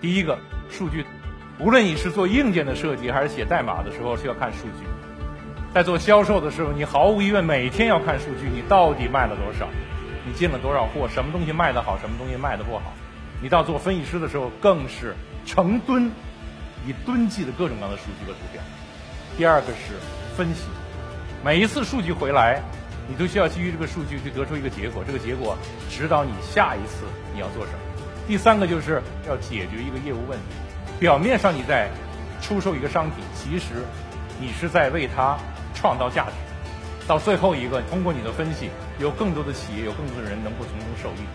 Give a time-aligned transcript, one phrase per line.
[0.00, 0.38] 第一个，
[0.70, 1.04] 数据，
[1.58, 4.86] 无论你是做硬件的设计还是写代码的时候，是要看数据。
[5.74, 9.68] 在做销售的时候，你毫无疑问每天要看数据，你到底卖了多少，
[10.26, 12.92] 你进了多少货，什么东西卖得好，什么东西卖得不好。
[13.42, 15.14] 你到做分析师的时候，更是
[15.44, 16.10] 成吨，
[16.86, 18.62] 以吨计的各种各样的数据和图表。
[19.36, 19.94] 第二个是
[20.36, 20.64] 分析，
[21.44, 22.62] 每一次数据回来，
[23.08, 25.56] 你都需要基于这个数据去得出一个结果，这个结果
[25.90, 27.04] 指导你下一次
[27.34, 27.78] 你要做什么。
[28.26, 30.44] 第三个就是要解决一个业务问题。
[30.98, 31.88] 表面上你在
[32.42, 33.84] 出售一个商品，其实
[34.40, 35.38] 你是在为它
[35.74, 36.32] 创造价值。
[37.06, 41.26] 到最后一个，通过你的分析，有更多的企业，有更多的人能够从中受益。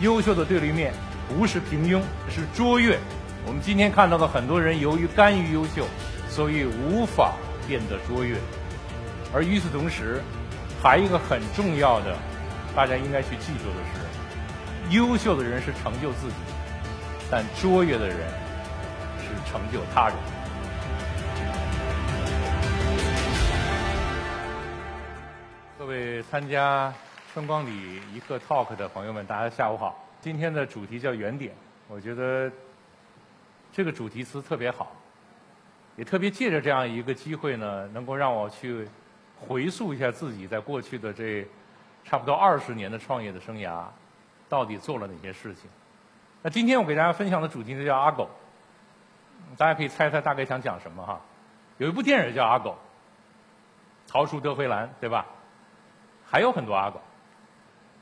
[0.00, 0.92] 优秀的对立面
[1.28, 2.98] 不是平庸，是卓越。
[3.46, 5.86] 我们今天看到的很多人，由于甘于优秀。
[6.28, 7.34] 所以无法
[7.68, 8.38] 变得卓越，
[9.34, 10.22] 而与此同时，
[10.82, 12.16] 还一个很重要的，
[12.74, 14.00] 大家应该去记住的是：
[14.90, 16.34] 优秀的人是成就自己，
[17.30, 18.16] 但卓越的人
[19.18, 20.16] 是成就他人。
[25.78, 26.92] 各位参加
[27.32, 29.98] 春光里一刻 talk 的朋友们，大家下午好。
[30.20, 31.52] 今天的主题叫原点，
[31.88, 32.50] 我觉得
[33.72, 34.94] 这个主题词特别好。
[35.96, 38.88] 也特别借着这样一个机会呢，能够让我去
[39.38, 41.46] 回溯一下自己在过去的这
[42.04, 43.84] 差不多二十年的创业的生涯，
[44.52, 45.64] 到底做了哪些事情。
[46.42, 48.28] 那今天我给大家分享的主题呢叫阿狗，
[49.56, 51.18] 大家可以猜猜大概想讲什么哈？
[51.78, 52.76] 有一部电影叫阿狗，
[54.06, 55.24] 逃出德黑兰，对吧？
[56.26, 57.00] 还有很多阿狗。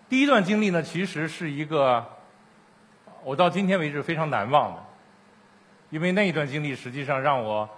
[0.09, 2.05] 第一段经历呢，其实是一个
[3.23, 4.83] 我到今天为止非常难忘的，
[5.91, 7.69] 因为那一段经历实际上让我。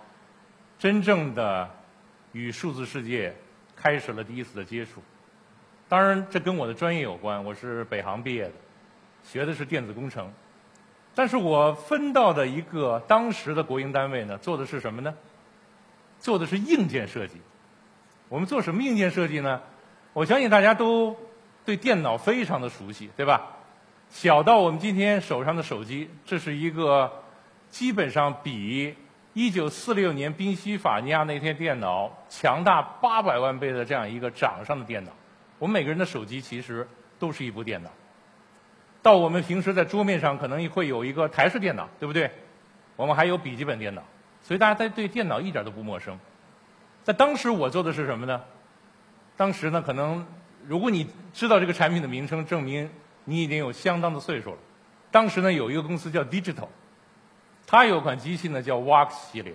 [0.78, 1.70] 真正的
[2.32, 3.32] 与数字世界
[3.76, 5.00] 开始了第一次的接触，
[5.88, 8.52] 当然这跟我的专业有关，我是北航毕业的，
[9.24, 10.30] 学的是电子工程，
[11.14, 15.14] 但是我分到的一个当时的国营单位呢，做的是什么呢？
[16.20, 17.34] 做的是硬件设计。
[18.28, 19.60] 我们做什么硬件设计呢？
[20.12, 21.16] 我相信大家都
[21.64, 23.56] 对电脑非常的熟悉，对吧？
[24.10, 27.10] 小到我们今天手上的手机，这是一个
[27.70, 28.94] 基本上比。
[29.34, 35.12] 一九四六年宾夕法尼亚那天电脑强大八百万倍的这样一个掌上的电脑，
[35.58, 36.86] 我们每个人的手机其实
[37.18, 37.88] 都是一部电脑。
[39.02, 42.30] 到我们平时在桌面上可能会有一个台式电脑，对不对？
[42.96, 44.02] 我们还有笔记本电脑，
[44.42, 46.18] 所以大家在对电脑一点都不陌生。
[47.02, 48.40] 在当时我做的是什么呢？
[49.36, 50.24] 当时呢，可能
[50.68, 52.88] 如果你知道这个产品的名称，证明
[53.24, 54.58] 你已经有相当的岁数了。
[55.10, 56.68] 当时呢，有一个公司叫 Digital。
[57.66, 59.54] 它有款机器呢，叫 Wax 系列。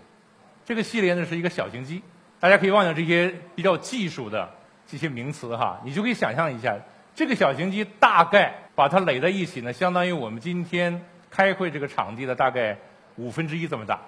[0.66, 2.02] 这个系列呢是一个小型机，
[2.40, 4.50] 大家可以忘掉这些比较技术的
[4.88, 6.76] 这些名词哈，你就可以想象一下，
[7.18, 12.78] 这个小型机大概把它垒在一起呢，相当于我们今天开会这个场地的大概
[13.16, 14.00] 五分之一这么大。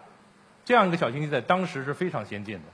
[0.64, 2.66] 这样一个小型机在当时是非常先进的。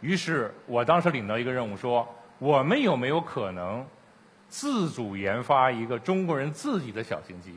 [0.00, 2.08] 于是我当时领到一个任务，说
[2.38, 3.84] 我们有没有可能
[4.48, 7.52] 自主研发一个中国人自己的小型机？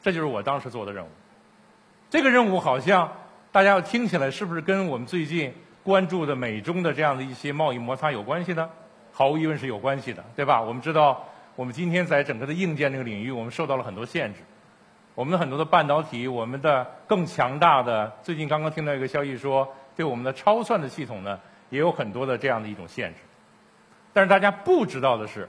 [0.00, 1.08] 这就是我当时做的任务。
[2.08, 3.12] 这个任务好像
[3.50, 5.52] 大家要听起来是不是跟我们最近
[5.82, 8.70] 关注的美中的这样的一些贸易摩擦有关系呢？
[9.10, 10.62] 毫无疑问是有关系的，对吧？
[10.62, 14.40] 我们知道，我们今天在整个的硬件这个领域，我们受到了很多限制。
[15.14, 23.20] 我们的很多的半导体，我们的更强大的，最近刚刚听到一个消息说，对我们的超算的系统呢，也有很多的这样的一种限制。
[24.14, 25.46] 但是大家不知道的是，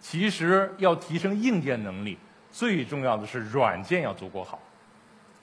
[0.00, 2.16] 其实要提升硬件能力，
[2.50, 4.58] 最重要的是软件要足够好。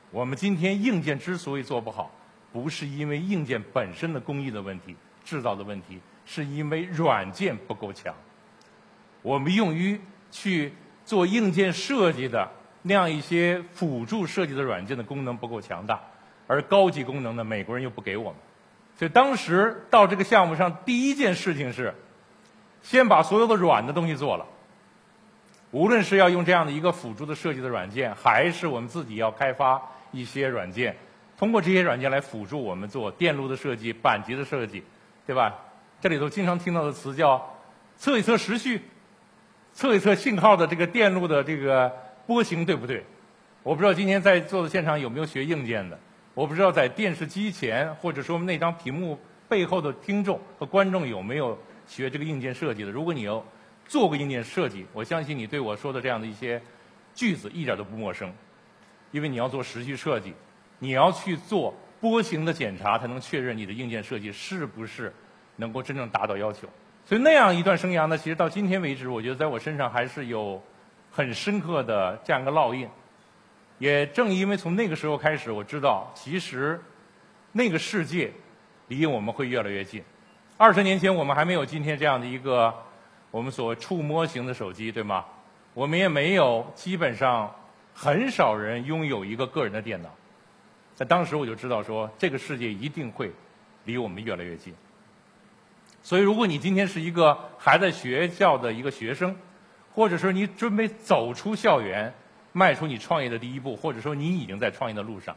[0.09, 2.09] 我们今天硬件之所以做不好，
[2.51, 8.11] 不是因为硬件本身的工艺的问题、制造的问题，是因为软件不够强。
[9.25, 9.99] 我们用于
[10.29, 10.71] 去
[11.03, 12.47] 做硬件设计的
[12.83, 15.99] 那样一些辅助设计的软件的功能不够强大，
[16.45, 18.35] 而高级功能呢，美国人又不给我们。
[18.95, 21.95] 所以当时到这个项目上，第一件事情是
[22.83, 24.45] 先把所有的软的东西做了。
[25.71, 29.81] 无论是要用这样的一个辅助的设计的软件，还是我们自己要开发。
[30.11, 30.95] 一些软件，
[31.37, 34.81] 通过这些软件来辅助我们做电路的设计、板级的设计，
[35.25, 35.53] 对吧？
[35.99, 37.53] 这里头经常听到的词叫
[37.97, 38.81] 测一测时序，
[39.75, 41.91] 测一测信号的这个电路的这个
[42.25, 43.03] 波形，对不对？
[43.61, 45.99] 我不知道今天在座的现场有没有学硬件的，
[46.33, 49.19] 我不知道在电视机前或者说那张屏幕
[49.49, 52.89] 背后的听众和观众有没有学这个硬件设计的。
[52.89, 53.43] 如果你要
[53.85, 56.61] 做过硬件设计，我相信你对我说的这样的一些
[57.13, 58.33] 句子一点都不陌生。
[59.11, 60.33] 因为你要做时序设计，
[60.79, 65.13] 你要去做波形的检查，才能确认你的硬件设计是不是
[65.57, 66.65] 能够真正达到要求。
[67.05, 70.61] 所以那样一段生涯呢，其实到今天为止，我觉得在我身上还是有
[71.11, 72.89] 很深刻的这样一个烙印。
[73.77, 76.81] 也正因为从那个时候开始，我知道其实
[77.51, 78.31] 那个世界
[78.87, 80.01] 离我们会越来越近。
[80.57, 82.73] 二十年前我们还没有今天这样的一个
[83.29, 85.25] 我们所触摸型的手机，对吗？
[85.73, 87.53] 我们也没有，基本上
[87.93, 90.09] 很少人拥有一个个人的电脑。
[90.95, 93.31] 在当时我就知道说，这个世界一定会
[93.83, 94.73] 离我们越来越近。
[96.05, 99.35] 所以，如果你今天是一个还在学校的一个学生，
[99.91, 102.13] 或者说你准备走出校园，
[102.51, 105.35] 迈出你创业的第一步，或者说你已经在创业的路上，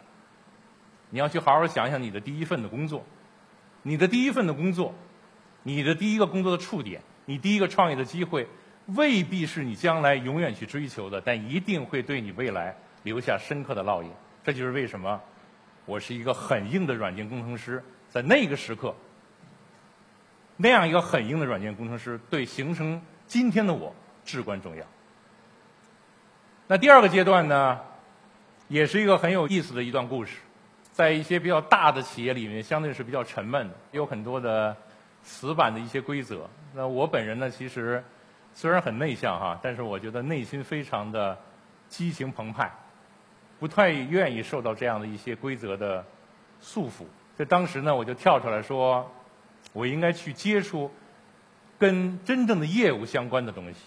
[1.09, 3.03] 你要去好好想想你的第一份的工作，
[3.83, 4.95] 你的第一份的工作，
[5.63, 8.47] 你的第一个工作的触点，你第一个创业的机会，
[8.89, 14.11] 未必是你将来永远去追求的，但一定会对你未来留下深刻的烙印。
[14.45, 15.19] 这就是为什么
[15.87, 18.95] 我是一个很硬的软件工程师，在那个时刻，
[20.61, 23.95] 那样一个很硬的软件工程师，对形成今天的我
[24.25, 24.85] 至关重要。
[26.67, 27.81] 那第二个阶段呢，
[28.67, 30.39] 也是一个很有意思的一段故事，
[30.93, 34.77] 在一些比较大的企业里面，相对是比较沉闷的，有很多的
[35.23, 36.51] 死板的一些规则。
[36.75, 38.05] 那我本人呢，其实
[38.53, 41.39] 虽然很内向哈，但是我觉得内心非常的
[41.89, 42.71] 激情澎湃，
[43.61, 46.05] 不太愿意受到这样的一些规则的
[46.61, 47.05] 束缚。
[47.37, 49.09] 在当时呢，我就跳出来说，
[49.73, 50.91] 我应该去接触
[51.79, 53.79] 跟真正的业务相关的东西。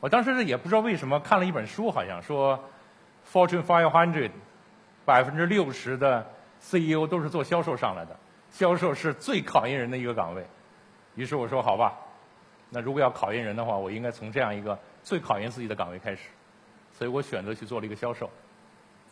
[0.00, 2.62] 我当时也不知道为什么看了一本书，好像说
[3.32, 4.30] ，Fortune 500
[5.04, 6.26] 百分之六十的
[6.60, 8.16] CEO 都是做销售上来的，
[8.50, 10.46] 销售是最考验人的一个岗位。
[11.14, 11.94] 于是我说好吧，
[12.70, 16.28] 那如果要考验人的话，我应该从这样一个最考验自己的岗位开始。
[16.92, 18.30] 所以我选择去做了一个销售，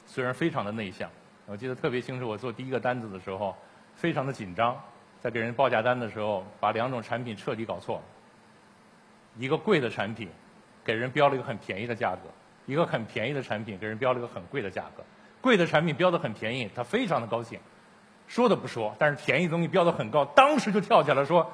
[0.06, 1.10] 虽然非常的内向。
[1.46, 3.56] 我记得特别清楚，我做第一个单子的时候，
[3.94, 4.78] 非常的紧张，
[5.24, 8.02] 在给人报价单的时候，把两种产品彻底搞错了，
[9.38, 10.28] 一个贵的产品。
[10.84, 12.28] 给人标了一个很便宜的价格，
[12.66, 15.02] 一个很便宜的产品给人标了一个很贵的价格。
[15.40, 17.58] 贵的产品标的很便宜，他非常的高兴，
[18.28, 21.50] 说的不说，但是便宜东西标的很高，当时就跳起来说：“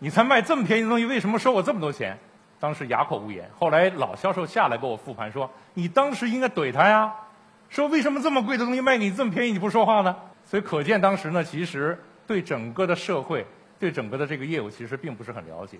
[0.00, 2.16] 你才卖这么便宜的东西，为什么收我这么多钱？”
[2.58, 3.50] 当时哑口无言。
[3.58, 7.14] 后来老销售下来给我复盘说：“你当时应该怼他呀，
[7.68, 10.16] 说为什么这么贵的东西卖给你这么便宜你不说话呢？”
[10.48, 13.46] 所以可见当时呢，其实对整个的社会，
[13.78, 15.78] 对整个的这个业务其实并不是很了解。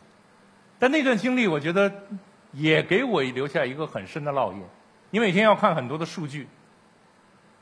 [0.79, 1.93] 但那段经历，我觉得。
[2.53, 4.63] 也给我留下一个很深的烙印。
[5.11, 6.49] 你每天要看很多的数据，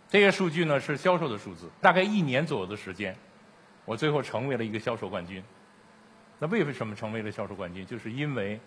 [0.08, 1.68] 这些数据呢是销售的数字。
[1.80, 3.16] 大概一年左右的时间，
[3.86, 5.42] 我最后成为了一个销售冠军。
[6.38, 7.84] 那为什么成为了销售冠军？
[7.84, 8.60] 就是因为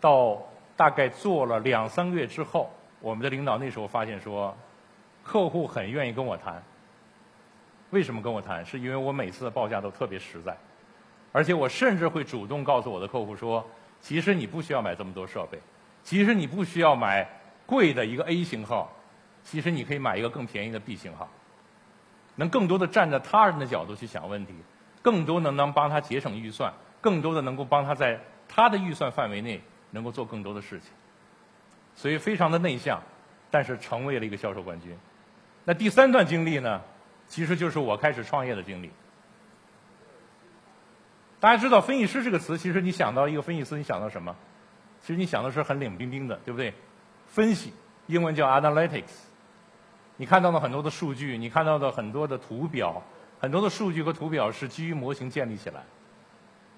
[0.00, 0.40] 到
[0.76, 4.56] 大概做了两三个月之后，我们的领导那时候发现说，
[5.22, 6.62] 客户很愿意跟我谈。
[7.90, 8.64] 为什么跟我谈？
[8.64, 10.56] 是因为我每次的报价都特别实在，
[11.32, 13.68] 而且我甚至会主动告诉我的客户说。
[14.02, 15.58] 其实你不需要买这么多设备，
[16.02, 17.28] 其实你不需要买
[17.66, 18.90] 贵的一个 A 型号，
[19.44, 21.28] 其实你可以买一个更便宜的 B 型号，
[22.36, 24.54] 能更多的站在他人的角度去想问题，
[25.02, 26.72] 更多的能帮他节省预算，
[27.02, 29.60] 更多的能够帮他在他的预算范围内
[29.90, 30.88] 能够做更多的事情，
[31.94, 33.02] 所以非常的内向，
[33.50, 34.96] 但是成为了一个销售冠军。
[35.66, 36.80] 那第三段经历呢，
[37.30, 38.90] 其实就是我开始创业的经历。
[41.38, 44.34] 大家知道“分析师”这个词，其实你想到一个分析师，你想到什么？
[45.00, 46.74] 其实你想的是很冷冰冰的，对不对？
[47.28, 47.72] 分析，
[48.08, 49.12] 英文叫 analytics。
[50.16, 53.02] 你看到了很多的数据，你看到的很多的图表，
[53.38, 55.84] 很多的数据和图表是基于模型建立起来。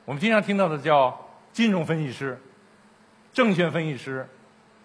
[0.05, 2.39] 我们经常听到的叫金融分析师、
[3.33, 4.29] 证券分析师，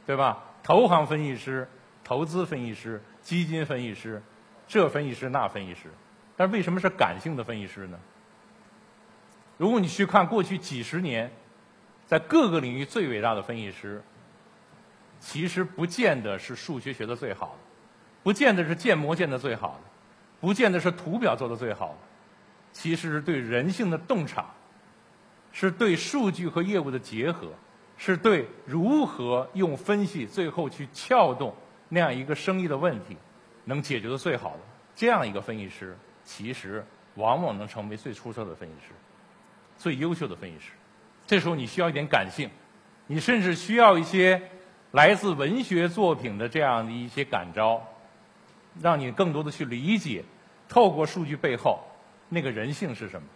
[0.05, 0.45] 对吧？
[0.63, 1.69] 投行分析师、
[2.03, 4.23] 投资分析师、基金分析师，
[4.67, 5.89] 这分析师那分析师。
[6.35, 7.97] 但为什么是感性的分析师呢？
[9.57, 11.31] 如果你去看过去几十年，
[12.05, 14.03] 在各个领域最伟大的分析师，
[15.19, 17.59] 其实不见得是数学学的最好的，
[18.21, 19.89] 不见得是建模建的最好的，
[20.39, 21.97] 不见得是图表做的最好的，
[22.71, 24.45] 其实是对人性的洞察，
[25.51, 27.51] 是对数据和业务的结合，
[27.97, 31.55] 是对如何用分析最后去撬动
[31.89, 33.17] 那样一个生意的问题，
[33.67, 34.59] 能解决的最好的
[34.95, 36.83] 这样一个分析师，其实
[37.15, 38.93] 往往能成为最出色的分析师。
[39.77, 40.71] 最优秀的分析师，
[41.27, 42.49] 这时候你需要一点感性，
[43.05, 44.41] 你甚至需要一些
[44.91, 47.85] 来自文学作品的这样的一些感召，
[48.81, 50.23] 让你更多的去理解，
[50.67, 51.79] 透过数据背后
[52.29, 53.27] 那个人性是什么，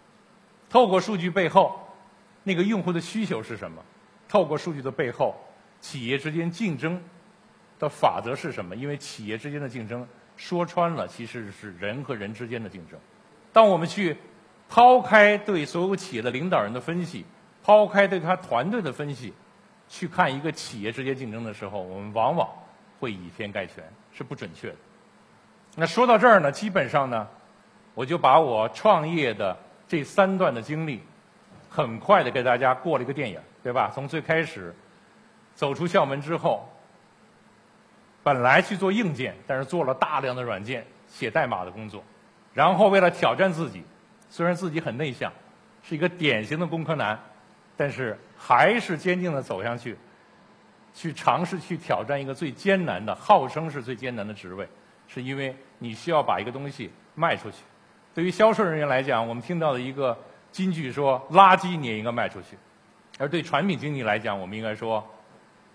[0.68, 1.78] 透过数据背后
[2.42, 3.80] 那个用户的需求是什么，
[4.28, 5.36] 透过数据的背后
[5.80, 7.00] 企业之间竞争
[7.78, 8.74] 的法则是什么？
[8.74, 10.04] 因为企业之间的竞争
[10.36, 12.98] 说穿了其实是人和人之间的竞争。
[13.52, 14.16] 当我们去。
[14.74, 17.26] 抛开对所有企业的领导人的分析，
[17.62, 19.30] 抛开对他团队的分析，
[19.86, 22.48] 去看一个企业之间竞争的时候，我们往往
[22.98, 23.84] 会以偏概全，
[24.14, 24.76] 是不准确的。
[25.76, 27.28] 那说到这儿呢，基本上呢，
[27.92, 29.54] 我就把我创业的
[29.86, 31.02] 这三段的经历，
[31.68, 33.92] 很快的给大家过了一个电影，对吧？
[33.94, 34.74] 从最开始
[35.54, 36.66] 走出校门之后，
[38.22, 42.02] 本来去做硬件，但是做了大量的软件、写代码的工作，
[42.54, 43.82] 然后为了挑战自己，
[44.30, 45.32] 虽然自己很内向，
[45.82, 47.18] 是一个典型的工科男，
[47.76, 49.96] 但是还是坚定的走上去。
[50.94, 54.68] 去尝试去挑战一个最艰难的，号称是最艰难的职位，
[55.08, 57.56] 是因为你需要把一个东西卖出去。
[58.14, 60.14] 对于销售人员来讲，我们听到的一个
[60.50, 62.58] 金句说：“垃圾你也应该卖出去。”
[63.18, 65.02] 而对产品经理来讲，我们应该说：“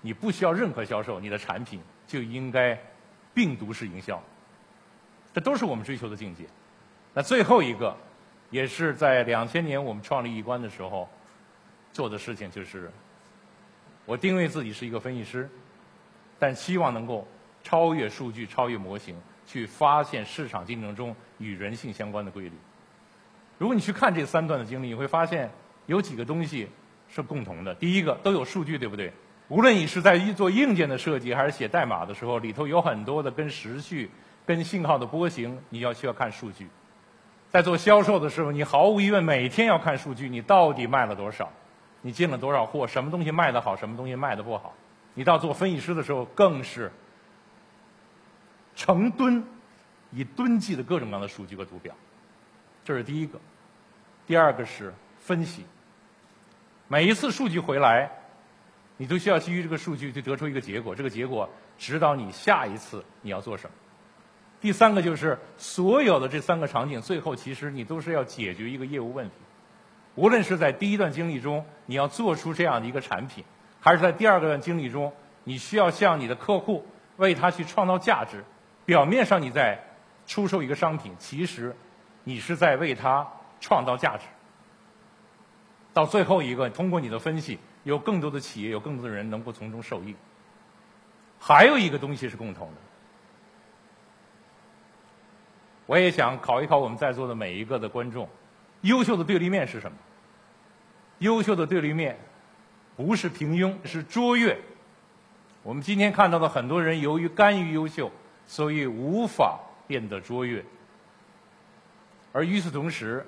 [0.01, 2.79] 你不需要任何销售，你的产品就应该
[3.33, 4.21] 病毒式营销。”
[5.33, 6.45] 这都是我们追求的境界。
[7.13, 7.95] 那最后一个，
[8.49, 11.07] 也是在两千年我们创立易观的时候
[11.93, 12.91] 做的事情，就是。
[14.05, 15.49] 我定位自己是一个分析师，
[16.39, 17.27] 但希望能够
[17.61, 19.13] 超越数据、超越模型，
[19.45, 22.53] 去发现市场竞争中与人性相关的规律。
[23.57, 25.51] 如果你去看这三段的经历，你会发现
[25.87, 26.69] 有几个东西
[27.09, 27.75] 是共同的。
[27.75, 29.11] 第一个，都有数据，对不对？
[29.49, 34.11] 无论你是在做硬件的设计，还是写代码的时候，里头有很多的跟时序、
[34.45, 36.67] 跟信号的波形，你要需要看数据。
[37.49, 41.49] 在做销售的时候，你毫无疑问每天要看数据，你到底卖了多少？
[42.01, 42.85] 你进了多少货？
[42.85, 43.75] 什么东西卖得好？
[43.75, 44.73] 什么东西卖得不好？
[45.13, 46.91] 你到做分析师的时候，更是
[48.75, 49.43] 成吨
[50.11, 51.95] 以吨计的各种各样的数据和图表。
[52.83, 53.39] 这是第一个。
[54.27, 55.65] 第二个是分析。
[56.89, 58.11] 每一次数据回来，
[58.97, 60.95] 你都需要基于这个数据去得出一个结果。
[60.95, 63.75] 这个结果指导你下一次你要做什么。
[64.59, 69.35] 第三个就是所有的这三个场景，最后其实你都是要解决一个业务问题。
[70.15, 73.43] 无论是在第一段经历中，你要做出这样的一个产品，
[73.79, 75.13] 还是在第二段经历中，
[75.43, 76.83] 你需要向你的客户
[77.17, 78.43] 为他去创造价值。
[78.83, 79.79] 表面上你在
[80.25, 81.75] 出售一个商品，其实
[82.23, 83.27] 你是在为他
[83.59, 84.23] 创造价值。
[85.93, 90.13] 到最后一个，通过你的分析，有更多的企业，有更多的人能够从中受益。
[91.39, 92.73] 还有一个东西是共同的，
[95.85, 98.27] 我也想考一考我们在座的每一个的观众：
[98.81, 99.97] 优秀的对立面是什么？
[101.19, 102.19] 优秀的对立面
[102.97, 104.59] 不是平庸，是卓越。
[105.63, 108.11] 我们今天看到的很多人，由于甘于优秀，
[108.45, 110.61] 所以无法变得卓越。
[112.33, 113.25] 而与此同时，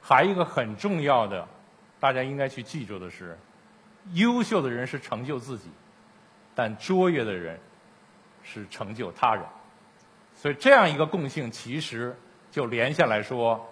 [0.00, 1.46] 还一个很重要的，
[2.02, 3.38] 大家应该去记住的是：
[4.14, 5.70] 优秀的人是成就自己，
[6.52, 7.60] 但卓越的人
[8.42, 9.44] 是成就他人。
[10.34, 12.16] 所以，这样一个共性，其实
[12.50, 13.68] 就连下来说，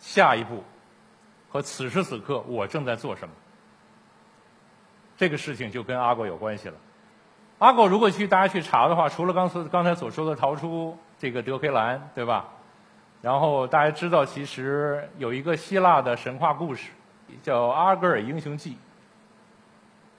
[0.00, 0.64] 下一步。
[1.50, 3.34] 和此时此刻我正在做什么，
[5.16, 6.74] 这个事情就跟阿狗有关系了。
[7.60, 12.53] 阿狗如果去大家去查的话，除了刚才刚才所说的逃出这个德黑兰，对吧？
[13.24, 16.90] 然后大家知道，其实有一个希腊的神话故事
[17.42, 18.72] 叫《阿格尔英雄记》。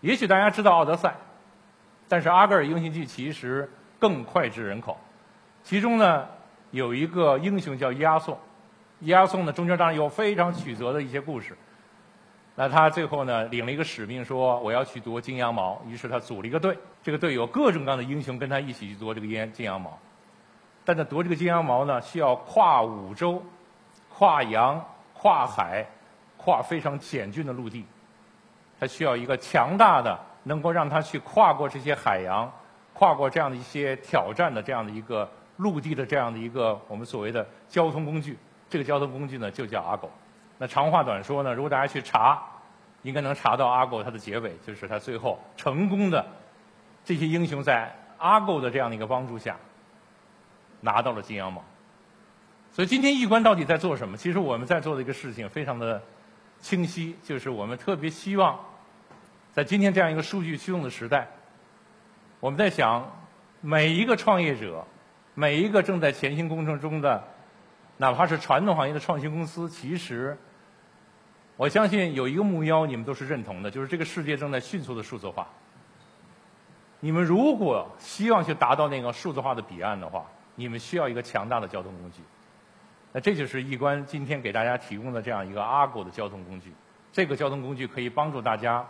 [0.01, 1.09] 也许大家知道《奥德赛》，
[2.09, 3.69] 但是《阿格尔英雄记》其实
[3.99, 4.97] 更脍炙人口。
[5.63, 6.27] 其中呢，
[6.71, 8.39] 有一个英雄叫伊阿宋。
[8.99, 11.55] 伊阿宋呢，中间当然有非常曲折的一些故事。
[12.55, 15.79] 那他最后呢，领了一个使命，说我要去夺金羊毛。
[15.87, 19.95] 于是他组了一个队，这个队有各种各样的英雄跟他一起去夺这个烟金羊毛。
[20.85, 23.43] 但在夺这个金羊毛呢，需要跨五洲、
[24.07, 24.79] 跨洋、
[25.13, 25.83] 跨海、
[26.37, 27.83] 跨非常险峻的陆地。
[28.79, 32.51] 他需要一个强大的，能够让他去跨过这些海洋、
[32.93, 35.27] 跨过这样的一些挑战的这样的一个
[35.57, 38.37] 陆地的这样的一个我们所谓的交通工具。
[38.69, 40.11] 这个交通工具呢，就叫阿狗。
[40.57, 42.41] 那长话短说呢，如果大家去查，
[43.01, 46.25] 应该能查到阿狗它的结尾，就是它最后成功的
[47.03, 49.55] 这些英雄在阿狗的这样的一个帮助下
[50.85, 51.61] 拿到了金羊毛。
[52.71, 54.15] 所以今天易观到底在做什么？
[54.15, 56.01] 其实我们在做的一个事情非常的
[56.61, 58.59] 清晰，就是我们特别希望
[59.51, 61.27] 在今天这样一个数据驱动的时代，
[62.39, 63.11] 我们在想
[63.59, 64.85] 每一个创业者，
[65.33, 67.23] 每一个正在前行工程中的。
[67.97, 70.37] 哪怕是传统行业的创新公司，其实
[71.55, 75.47] 我相信有一个目标，你们都是认同的，就是这个世界正在迅速的数字化。
[76.99, 80.25] 你们如果希望去达到那个数字化的彼岸的话，
[80.55, 82.21] 你们需要一个强大的交通工具。
[83.11, 86.73] 那这就是易观今天给大家提供的这样一个阿狗的交通工具。
[87.13, 88.85] 这个交通工具可以帮助大家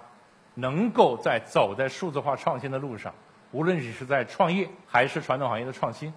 [0.54, 3.14] 能够在走在数字化创新的路上，
[3.52, 6.14] 无论你是在创业还是传统行业的创新。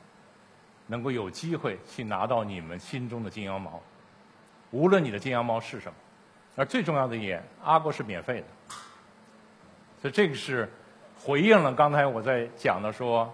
[0.91, 3.79] 能够有机会去拿到你们心中的金羊毛，
[4.71, 5.95] 无论你的金羊毛是什么，
[6.57, 8.47] 而最重要的一点，阿国是免费的，
[10.01, 10.67] 所以这个是
[11.15, 13.31] 回应了刚才我在讲的说，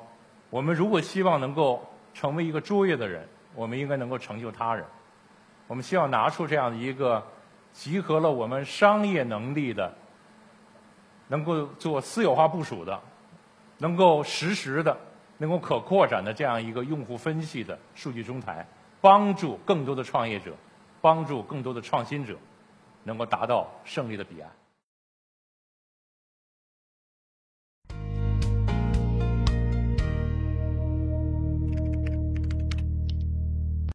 [0.51, 4.85] 我们如果希望能够成为一个卓越的人，我们应该能够成就他人。
[5.67, 7.23] 我们希望拿出这样的一个
[7.73, 9.93] 集合了我们商业能力的，
[11.29, 13.01] 能够做私有化部署的，
[13.79, 14.97] 能够实时的、
[15.39, 18.67] 能够可扩展的这样一个用户分析的数据中台，
[19.01, 20.55] 帮助更多的创业者，
[21.01, 22.37] 帮助更多的创新者，
[23.03, 24.51] 能够达到胜利的彼岸。